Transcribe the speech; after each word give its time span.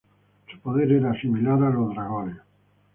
Su 0.49 0.57
poder 0.61 0.93
era 0.93 1.13
similar 1.21 1.61
a 1.61 1.69
los 1.69 1.93
dragones. 1.93 2.37